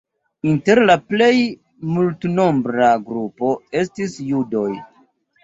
Inter 0.51 0.79
la 0.85 0.95
plej 1.11 1.33
multnombra 1.97 2.89
grupo 3.11 3.53
estis 3.83 4.19
judoj. 4.33 4.67